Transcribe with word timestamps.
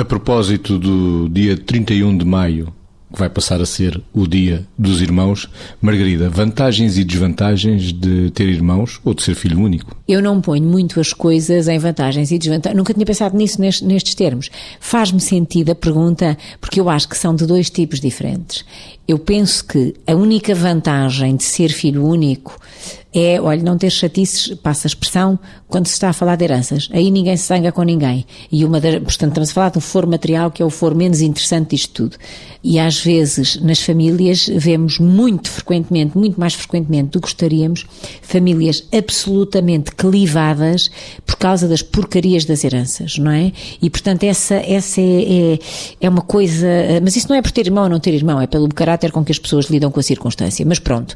A 0.00 0.04
propósito 0.04 0.78
do 0.78 1.28
dia 1.28 1.58
31 1.58 2.16
de 2.16 2.24
maio, 2.24 2.72
que 3.12 3.18
vai 3.18 3.28
passar 3.28 3.60
a 3.60 3.66
ser 3.66 4.00
o 4.14 4.26
Dia 4.26 4.66
dos 4.78 5.02
Irmãos, 5.02 5.46
Margarida, 5.78 6.30
vantagens 6.30 6.96
e 6.96 7.04
desvantagens 7.04 7.92
de 7.92 8.30
ter 8.30 8.48
irmãos 8.48 8.98
ou 9.04 9.12
de 9.12 9.22
ser 9.22 9.34
filho 9.34 9.60
único? 9.60 9.94
Eu 10.08 10.22
não 10.22 10.40
ponho 10.40 10.64
muito 10.64 10.98
as 10.98 11.12
coisas 11.12 11.68
em 11.68 11.78
vantagens 11.78 12.30
e 12.30 12.38
desvantagens. 12.38 12.78
Nunca 12.78 12.94
tinha 12.94 13.04
pensado 13.04 13.36
nisso 13.36 13.60
nestes, 13.60 13.86
nestes 13.86 14.14
termos. 14.14 14.48
Faz-me 14.80 15.20
sentido 15.20 15.72
a 15.72 15.74
pergunta, 15.74 16.34
porque 16.62 16.80
eu 16.80 16.88
acho 16.88 17.06
que 17.06 17.18
são 17.18 17.34
de 17.34 17.44
dois 17.44 17.68
tipos 17.68 18.00
diferentes. 18.00 18.64
Eu 19.06 19.18
penso 19.18 19.66
que 19.66 19.92
a 20.06 20.14
única 20.14 20.54
vantagem 20.54 21.36
de 21.36 21.42
ser 21.42 21.68
filho 21.68 22.06
único 22.06 22.58
é, 23.12 23.40
olha, 23.40 23.62
não 23.62 23.76
ter 23.76 23.90
chatices, 23.90 24.54
passa 24.62 24.86
a 24.86 24.88
expressão, 24.88 25.38
quando 25.68 25.86
se 25.86 25.94
está 25.94 26.10
a 26.10 26.12
falar 26.12 26.36
de 26.36 26.44
heranças. 26.44 26.88
Aí 26.92 27.10
ninguém 27.10 27.36
se 27.36 27.46
zanga 27.46 27.72
com 27.72 27.82
ninguém. 27.82 28.24
E 28.50 28.64
uma 28.64 28.80
das, 28.80 28.94
portanto, 28.94 29.30
estamos 29.30 29.50
a 29.50 29.52
falar 29.52 29.70
de 29.70 29.78
um 29.78 29.80
foro 29.80 30.08
material 30.08 30.50
que 30.50 30.62
é 30.62 30.64
o 30.64 30.70
foro 30.70 30.96
menos 30.96 31.20
interessante 31.20 31.70
disto 31.70 31.92
tudo. 31.92 32.16
E 32.62 32.78
às 32.78 33.00
vezes, 33.00 33.60
nas 33.60 33.80
famílias, 33.80 34.46
vemos 34.46 34.98
muito 34.98 35.48
frequentemente, 35.48 36.16
muito 36.16 36.38
mais 36.38 36.54
frequentemente 36.54 37.10
do 37.10 37.20
que 37.20 37.26
gostaríamos, 37.26 37.86
famílias 38.20 38.84
absolutamente 38.92 39.92
clivadas 39.92 40.90
por 41.24 41.36
causa 41.36 41.66
das 41.66 41.82
porcarias 41.82 42.44
das 42.44 42.62
heranças, 42.64 43.16
não 43.16 43.30
é? 43.30 43.52
E, 43.80 43.88
portanto, 43.88 44.24
essa, 44.24 44.56
essa 44.56 45.00
é, 45.00 45.54
é, 45.54 45.58
é 46.00 46.08
uma 46.08 46.22
coisa, 46.22 46.66
mas 47.02 47.16
isso 47.16 47.28
não 47.28 47.36
é 47.36 47.42
por 47.42 47.50
ter 47.50 47.66
irmão 47.66 47.84
ou 47.84 47.90
não 47.90 47.98
ter 48.00 48.12
irmão, 48.12 48.40
é 48.40 48.46
pelo 48.46 48.68
caráter 48.68 49.10
com 49.10 49.24
que 49.24 49.32
as 49.32 49.38
pessoas 49.38 49.66
lidam 49.66 49.90
com 49.90 50.00
a 50.00 50.02
circunstância. 50.02 50.64
Mas 50.66 50.78
pronto. 50.78 51.14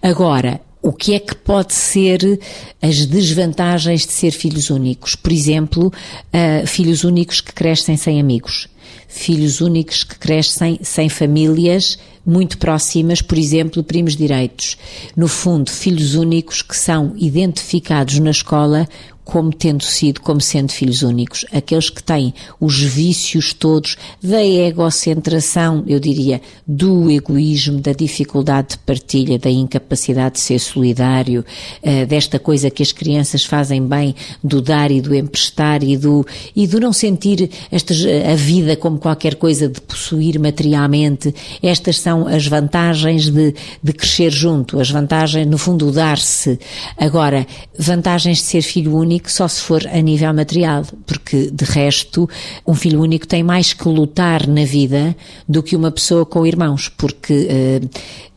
Agora, 0.00 0.60
o 0.84 0.92
que 0.92 1.14
é 1.14 1.18
que 1.18 1.34
pode 1.34 1.72
ser 1.72 2.38
as 2.80 3.06
desvantagens 3.06 4.06
de 4.06 4.12
ser 4.12 4.30
filhos 4.32 4.68
únicos? 4.68 5.14
Por 5.14 5.32
exemplo, 5.32 5.86
uh, 5.86 6.66
filhos 6.66 7.04
únicos 7.04 7.40
que 7.40 7.54
crescem 7.54 7.96
sem 7.96 8.20
amigos, 8.20 8.68
filhos 9.08 9.62
únicos 9.62 10.04
que 10.04 10.18
crescem 10.18 10.78
sem 10.82 11.08
famílias 11.08 11.98
muito 12.24 12.58
próximas, 12.58 13.22
por 13.22 13.38
exemplo, 13.38 13.82
primos 13.82 14.14
direitos. 14.14 14.76
No 15.16 15.26
fundo, 15.26 15.70
filhos 15.70 16.14
únicos 16.14 16.60
que 16.60 16.76
são 16.76 17.14
identificados 17.16 18.18
na 18.18 18.30
escola 18.30 18.86
como 19.24 19.50
tendo 19.52 19.82
sido, 19.82 20.20
como 20.20 20.40
sendo 20.40 20.70
filhos 20.70 21.02
únicos, 21.02 21.46
aqueles 21.50 21.88
que 21.88 22.02
têm 22.02 22.34
os 22.60 22.78
vícios 22.80 23.54
todos 23.54 23.96
da 24.22 24.44
egocentração, 24.44 25.82
eu 25.86 25.98
diria, 25.98 26.42
do 26.66 27.10
egoísmo, 27.10 27.80
da 27.80 27.92
dificuldade 27.92 28.70
de 28.70 28.78
partilha, 28.78 29.38
da 29.38 29.50
incapacidade 29.50 30.34
de 30.34 30.40
ser 30.40 30.58
solidário, 30.58 31.44
uh, 31.82 32.06
desta 32.06 32.38
coisa 32.38 32.70
que 32.70 32.82
as 32.82 32.92
crianças 32.92 33.44
fazem 33.44 33.82
bem, 33.82 34.14
do 34.42 34.60
dar 34.60 34.90
e 34.90 35.00
do 35.00 35.14
emprestar 35.14 35.82
e 35.82 35.96
do, 35.96 36.26
e 36.54 36.66
do 36.66 36.78
não 36.78 36.92
sentir 36.92 37.50
estas, 37.72 38.04
a 38.30 38.34
vida 38.34 38.76
como 38.76 38.98
qualquer 38.98 39.36
coisa 39.36 39.68
de 39.68 39.80
possuir 39.80 40.38
materialmente. 40.38 41.34
Estas 41.62 41.98
são 41.98 42.26
as 42.28 42.46
vantagens 42.46 43.30
de, 43.30 43.54
de 43.82 43.92
crescer 43.92 44.30
junto, 44.30 44.78
as 44.78 44.90
vantagens, 44.90 45.46
no 45.46 45.56
fundo, 45.56 45.90
dar-se. 45.90 46.58
Agora, 46.98 47.46
vantagens 47.78 48.38
de 48.38 48.44
ser 48.44 48.62
filho 48.62 48.94
único 48.94 49.13
único 49.14 49.30
só 49.30 49.46
se 49.46 49.60
for 49.62 49.86
a 49.86 50.00
nível 50.00 50.34
material, 50.34 50.84
porque 51.06 51.50
de 51.50 51.64
resto 51.64 52.28
um 52.66 52.74
filho 52.74 53.00
único 53.00 53.26
tem 53.26 53.42
mais 53.42 53.72
que 53.72 53.88
lutar 53.88 54.46
na 54.46 54.64
vida 54.64 55.16
do 55.48 55.62
que 55.62 55.76
uma 55.76 55.90
pessoa 55.90 56.26
com 56.26 56.44
irmãos, 56.44 56.88
porque 56.88 57.48
uh, 57.82 57.90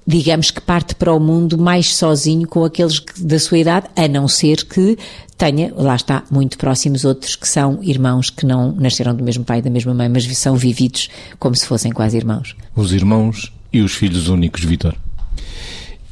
digamos 0.06 0.52
que 0.52 0.62
parte 0.62 0.96
para 0.96 1.12
o 1.12 1.20
mundo 1.20 1.58
mais 1.58 1.96
sozinho 1.96 2.48
com 2.48 2.64
aqueles 2.64 3.02
da 3.18 3.40
sua 3.40 3.58
idade, 3.58 3.88
a 3.96 4.08
não 4.08 4.28
ser 4.28 4.66
que 4.66 4.98
tenha, 5.38 5.74
lá 5.76 5.96
está, 5.96 6.24
muito 6.32 6.58
próximos 6.58 7.04
outros 7.04 7.36
que 7.36 7.48
são 7.48 7.80
irmãos 7.84 8.30
que 8.30 8.46
não 8.46 8.72
nasceram 8.72 9.16
do 9.16 9.24
mesmo 9.24 9.44
pai 9.44 9.60
e 9.60 9.62
da 9.62 9.70
mesma 9.70 9.94
mãe, 9.94 10.10
mas 10.10 10.26
são 10.38 10.56
vividos 10.56 11.10
como 11.40 11.56
se 11.56 11.66
fossem 11.66 11.92
quase 11.92 12.18
irmãos. 12.18 12.56
Os 12.76 12.94
irmãos 12.94 13.52
e 13.74 13.82
os 13.82 13.94
filhos 13.94 14.30
únicos, 14.30 14.64
Vitor. 14.64 14.96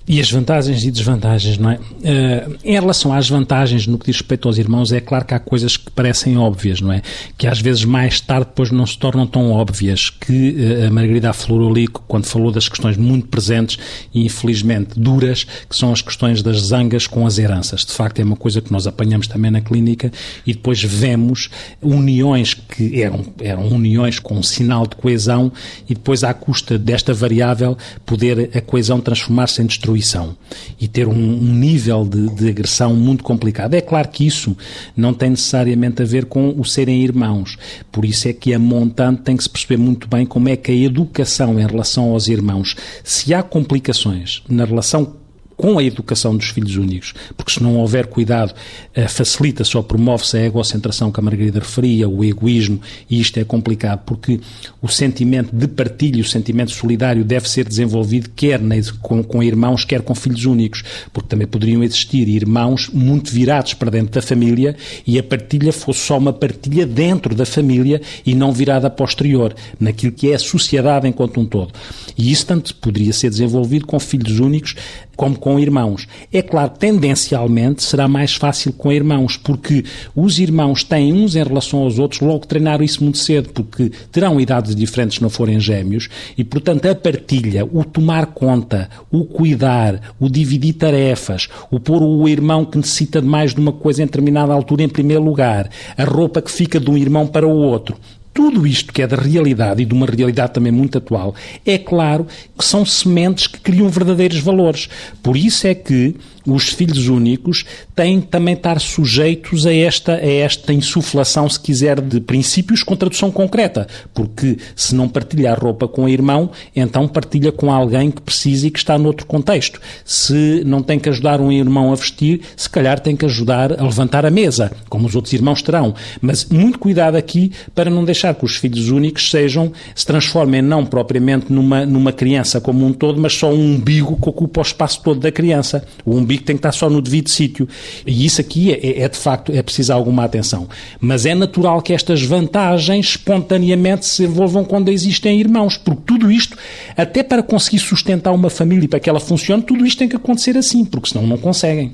E 0.07 0.21
as 0.21 0.29
vantagens 0.29 0.85
e 0.85 0.91
desvantagens, 0.91 1.57
não 1.57 1.71
é? 1.71 1.75
Uh, 1.77 2.57
em 2.63 2.73
relação 2.73 3.11
às 3.11 3.27
vantagens 3.27 3.87
no 3.87 3.97
que 3.97 4.05
diz 4.05 4.17
respeito 4.17 4.47
aos 4.47 4.59
irmãos, 4.59 4.91
é 4.91 4.99
claro 4.99 5.25
que 5.25 5.33
há 5.33 5.39
coisas 5.39 5.77
que 5.77 5.89
parecem 5.89 6.37
óbvias, 6.37 6.79
não 6.79 6.91
é? 6.93 7.01
Que 7.35 7.47
às 7.47 7.59
vezes 7.59 7.83
mais 7.85 8.21
tarde 8.21 8.45
depois 8.45 8.69
não 8.69 8.85
se 8.85 8.99
tornam 8.99 9.25
tão 9.25 9.51
óbvias, 9.51 10.11
que 10.11 10.51
uh, 10.83 10.87
a 10.87 10.91
Margarida 10.91 11.31
aflorou 11.31 11.71
ali 11.71 11.87
quando 11.87 12.25
falou 12.25 12.51
das 12.51 12.69
questões 12.69 12.97
muito 12.97 13.29
presentes 13.29 13.79
e 14.13 14.23
infelizmente 14.23 14.91
duras, 14.99 15.43
que 15.67 15.75
são 15.75 15.91
as 15.91 16.03
questões 16.03 16.43
das 16.43 16.57
zangas 16.67 17.07
com 17.07 17.25
as 17.25 17.39
heranças. 17.39 17.83
De 17.83 17.91
facto, 17.91 18.19
é 18.19 18.23
uma 18.23 18.35
coisa 18.35 18.61
que 18.61 18.71
nós 18.71 18.85
apanhamos 18.85 19.25
também 19.25 19.49
na 19.49 19.61
clínica 19.61 20.11
e 20.45 20.53
depois 20.53 20.83
vemos 20.83 21.49
uniões 21.81 22.53
que 22.53 23.01
eram, 23.01 23.25
eram 23.39 23.67
uniões 23.69 24.19
com 24.19 24.35
um 24.35 24.43
sinal 24.43 24.85
de 24.85 24.95
coesão 24.95 25.51
e 25.89 25.95
depois 25.95 26.23
à 26.23 26.31
custa 26.31 26.77
desta 26.77 27.11
variável 27.11 27.75
poder 28.05 28.51
a 28.55 28.61
coesão 28.61 29.01
transformar-se 29.01 29.63
em 29.63 29.65
destruição 29.65 29.94
destruição 29.95 30.35
e 30.79 30.87
ter 30.87 31.07
um, 31.07 31.13
um 31.13 31.53
nível 31.53 32.05
de, 32.05 32.29
de, 32.29 32.49
agressão 32.49 32.93
muito 32.93 33.23
complicado. 33.23 33.73
É 33.73 33.81
claro 33.81 34.09
que 34.09 34.25
isso 34.25 34.55
não 34.95 35.13
tem 35.13 35.31
necessariamente 35.31 36.01
a 36.01 36.05
ver 36.05 36.25
com 36.25 36.53
o 36.57 36.65
serem 36.65 37.01
irmãos. 37.01 37.57
Por 37.91 38.05
isso 38.05 38.27
é 38.27 38.33
que 38.33 38.53
a 38.53 38.59
montante 38.59 39.23
tem 39.23 39.37
que 39.37 39.43
se 39.43 39.49
perceber 39.49 39.77
muito 39.77 40.07
bem 40.07 40.25
como 40.25 40.49
é 40.49 40.55
que 40.55 40.71
a 40.71 40.75
educação 40.75 41.59
em 41.59 41.65
relação 41.65 42.11
aos 42.11 42.27
irmãos, 42.27 42.75
se 43.03 43.33
há 43.33 43.41
complicações 43.41 44.43
na 44.49 44.65
relação 44.65 45.15
com 45.55 45.77
a 45.77 45.83
educação 45.83 46.35
dos 46.35 46.49
filhos 46.49 46.75
únicos, 46.75 47.13
porque 47.35 47.51
se 47.51 47.63
não 47.63 47.77
houver 47.77 48.07
cuidado, 48.07 48.53
eh, 48.93 49.07
facilita-se 49.07 49.75
ou 49.77 49.83
promove-se 49.83 50.37
a 50.37 50.45
egocentração 50.45 51.11
que 51.11 51.19
a 51.19 51.23
Margarida 51.23 51.59
referia, 51.59 52.07
o 52.09 52.23
egoísmo, 52.23 52.79
e 53.09 53.19
isto 53.19 53.39
é 53.39 53.43
complicado, 53.43 54.03
porque 54.05 54.39
o 54.81 54.87
sentimento 54.87 55.55
de 55.55 55.67
partilha, 55.67 56.21
o 56.21 56.25
sentimento 56.25 56.71
solidário 56.71 57.23
deve 57.23 57.49
ser 57.49 57.67
desenvolvido 57.67 58.29
quer 58.35 58.59
com 59.01 59.43
irmãos, 59.43 59.85
quer 59.85 60.01
com 60.01 60.13
filhos 60.13 60.45
únicos, 60.45 60.83
porque 61.13 61.29
também 61.29 61.47
poderiam 61.47 61.83
existir 61.83 62.27
irmãos 62.27 62.89
muito 62.89 63.31
virados 63.31 63.73
para 63.73 63.91
dentro 63.91 64.13
da 64.13 64.21
família 64.21 64.75
e 65.05 65.17
a 65.17 65.23
partilha 65.23 65.71
fosse 65.71 65.99
só 65.99 66.17
uma 66.17 66.33
partilha 66.33 66.85
dentro 66.85 67.35
da 67.35 67.45
família 67.45 68.01
e 68.25 68.33
não 68.33 68.51
virada 68.51 68.89
posterior, 68.89 69.55
naquilo 69.79 70.11
que 70.11 70.31
é 70.31 70.35
a 70.35 70.39
sociedade 70.39 71.07
enquanto 71.07 71.39
um 71.39 71.45
todo. 71.45 71.71
E 72.17 72.31
isso 72.31 72.45
tanto 72.45 72.73
poderia 72.75 73.13
ser 73.13 73.29
desenvolvido 73.29 73.85
com 73.85 73.99
filhos 73.99 74.39
únicos 74.39 74.75
como 75.15 75.37
com 75.37 75.59
irmãos. 75.59 76.07
É 76.31 76.41
claro, 76.41 76.71
tendencialmente 76.71 77.83
será 77.83 78.07
mais 78.07 78.35
fácil 78.35 78.73
com 78.73 78.91
irmãos, 78.91 79.37
porque 79.37 79.83
os 80.15 80.39
irmãos 80.39 80.83
têm 80.83 81.13
uns 81.13 81.35
em 81.35 81.43
relação 81.43 81.79
aos 81.79 81.99
outros, 81.99 82.21
logo 82.21 82.45
treinaram 82.45 82.83
isso 82.83 83.03
muito 83.03 83.17
cedo, 83.17 83.49
porque 83.49 83.91
terão 84.11 84.39
idades 84.39 84.75
diferentes 84.75 85.17
se 85.17 85.21
não 85.21 85.29
forem 85.29 85.59
gêmeos, 85.59 86.09
e 86.37 86.43
portanto 86.43 86.85
a 86.87 86.95
partilha, 86.95 87.65
o 87.65 87.83
tomar 87.83 88.27
conta, 88.27 88.89
o 89.11 89.25
cuidar, 89.25 90.13
o 90.19 90.29
dividir 90.29 90.73
tarefas, 90.73 91.47
o 91.71 91.79
pôr 91.79 92.01
o 92.01 92.27
irmão 92.27 92.65
que 92.65 92.77
necessita 92.77 93.21
de 93.21 93.27
mais 93.27 93.53
de 93.53 93.59
uma 93.59 93.71
coisa 93.71 94.03
em 94.03 94.05
determinada 94.05 94.53
altura 94.53 94.83
em 94.83 94.89
primeiro 94.89 95.23
lugar, 95.23 95.69
a 95.97 96.03
roupa 96.03 96.41
que 96.41 96.51
fica 96.51 96.79
de 96.79 96.89
um 96.89 96.97
irmão 96.97 97.27
para 97.27 97.47
o 97.47 97.51
outro, 97.51 97.97
tudo 98.35 98.67
isto 98.67 98.91
que 98.91 99.01
é 99.01 99.07
da 99.07 99.15
realidade 99.15 99.81
e 99.81 99.85
de 99.85 99.93
uma 99.93 100.05
realidade 100.05 100.53
também 100.53 100.71
muito 100.71 100.97
atual, 100.97 101.33
é 101.65 101.77
claro 101.77 102.27
que 102.57 102.65
são 102.65 102.85
sementes 102.85 103.47
que 103.47 103.61
criam 103.61 103.87
verdadeiros 103.87 104.39
valores. 104.39 104.89
Por 105.23 105.37
isso 105.37 105.65
é 105.65 105.73
que 105.73 106.13
os 106.45 106.69
filhos 106.69 107.07
únicos 107.07 107.65
têm 107.95 108.21
também 108.21 108.53
estar 108.53 108.79
sujeitos 108.79 109.65
a 109.65 109.73
esta, 109.73 110.13
a 110.13 110.25
esta 110.25 110.73
insuflação, 110.73 111.49
se 111.49 111.59
quiser, 111.59 112.01
de 112.01 112.19
princípios 112.19 112.83
com 112.83 112.95
tradução 112.95 113.31
concreta, 113.31 113.87
porque 114.13 114.57
se 114.75 114.93
não 114.93 115.07
partilha 115.07 115.51
a 115.51 115.55
roupa 115.55 115.87
com 115.87 116.05
o 116.05 116.09
irmão, 116.09 116.51
então 116.75 117.07
partilha 117.07 117.51
com 117.51 117.71
alguém 117.71 118.11
que 118.11 118.21
precisa 118.21 118.67
e 118.67 118.71
que 118.71 118.79
está 118.79 118.97
noutro 118.97 119.25
contexto. 119.25 119.79
Se 120.03 120.63
não 120.65 120.81
tem 120.81 120.99
que 120.99 121.09
ajudar 121.09 121.41
um 121.41 121.51
irmão 121.51 121.91
a 121.91 121.95
vestir, 121.95 122.41
se 122.55 122.69
calhar 122.69 122.99
tem 122.99 123.15
que 123.15 123.25
ajudar 123.25 123.79
a 123.79 123.83
levantar 123.83 124.25
a 124.25 124.29
mesa, 124.29 124.71
como 124.89 125.07
os 125.07 125.15
outros 125.15 125.33
irmãos 125.33 125.61
terão. 125.61 125.93
Mas 126.21 126.45
muito 126.45 126.79
cuidado 126.79 127.15
aqui 127.15 127.51
para 127.73 127.89
não 127.89 128.03
deixar 128.03 128.35
que 128.35 128.45
os 128.45 128.55
filhos 128.55 128.89
únicos 128.89 129.29
sejam, 129.29 129.71
se 129.95 130.05
transformem 130.05 130.61
não 130.61 130.85
propriamente 130.85 131.51
numa, 131.51 131.85
numa 131.85 132.11
criança 132.11 132.61
como 132.61 132.85
um 132.85 132.93
todo, 132.93 133.19
mas 133.19 133.33
só 133.33 133.51
um 133.51 133.75
umbigo 133.75 134.17
que 134.21 134.29
ocupa 134.29 134.61
o 134.61 134.63
espaço 134.63 135.01
todo 135.01 135.19
da 135.19 135.31
criança. 135.31 135.85
O 136.05 136.15
umbigo 136.15 136.34
tem 136.43 136.55
que 136.55 136.59
estar 136.59 136.71
só 136.71 136.89
no 136.89 137.01
devido 137.01 137.29
sítio. 137.29 137.67
E 138.05 138.25
isso 138.25 138.41
aqui 138.41 138.71
é, 138.71 138.79
é, 138.85 139.01
é 139.01 139.09
de 139.09 139.17
facto, 139.17 139.51
é 139.51 139.61
preciso 139.61 139.93
alguma 139.93 140.23
atenção. 140.23 140.67
Mas 140.99 141.25
é 141.25 141.35
natural 141.35 141.81
que 141.81 141.93
estas 141.93 142.21
vantagens 142.21 143.07
espontaneamente 143.07 144.05
se 144.05 144.23
envolvam 144.23 144.63
quando 144.63 144.89
existem 144.89 145.39
irmãos, 145.39 145.77
porque 145.77 146.01
tudo 146.05 146.31
isto, 146.31 146.57
até 146.95 147.23
para 147.23 147.43
conseguir 147.43 147.79
sustentar 147.79 148.31
uma 148.31 148.49
família 148.49 148.85
e 148.85 148.87
para 148.87 148.99
que 148.99 149.09
ela 149.09 149.19
funcione, 149.19 149.63
tudo 149.63 149.85
isto 149.85 149.99
tem 149.99 150.09
que 150.09 150.15
acontecer 150.15 150.57
assim, 150.57 150.83
porque 150.83 151.09
senão 151.09 151.25
não 151.25 151.37
conseguem. 151.37 151.93